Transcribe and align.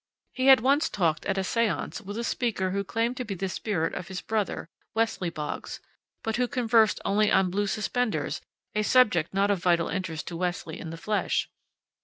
He 0.33 0.47
had 0.47 0.61
once 0.61 0.89
talked 0.89 1.27
at 1.27 1.37
a 1.37 1.41
séance 1.41 2.01
with 2.01 2.17
a 2.17 2.23
speaker 2.23 2.71
who 2.71 2.83
claimed 2.83 3.17
to 3.17 3.23
be 3.23 3.35
the 3.35 3.47
spirit 3.47 3.93
of 3.93 4.07
his 4.07 4.19
brother, 4.19 4.67
Wesley 4.95 5.29
Boggs, 5.29 5.79
but 6.23 6.37
who 6.37 6.47
conversed 6.47 6.99
only 7.05 7.31
on 7.31 7.51
blue 7.51 7.67
suspenders, 7.67 8.41
a 8.73 8.81
subject 8.81 9.31
not 9.31 9.51
of 9.51 9.59
vital 9.61 9.89
interest 9.89 10.27
to 10.29 10.37
Wesley 10.37 10.79
in 10.79 10.89
the 10.89 10.97
flesh. 10.97 11.51